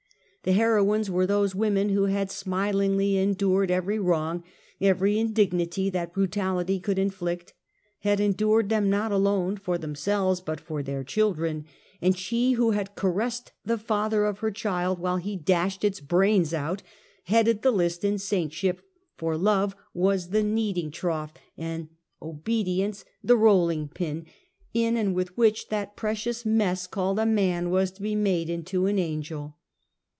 [0.43, 4.43] The heroines were those women who had smilingly endured every wrong,
[4.81, 7.53] every indignity that brutality could inflict;
[7.99, 11.65] had endured them not alone for themselves but for their children;
[12.01, 16.55] and she who had caressed the father of her child while he dashed its brains
[16.55, 16.81] out,
[17.25, 18.81] headed the list in saintship;
[19.17, 21.87] for love was the kneading trough, and
[22.19, 24.25] obedience the roll ing pin,
[24.73, 28.87] in and with which that precious mess called a man was to be made into
[28.87, 29.57] an angel.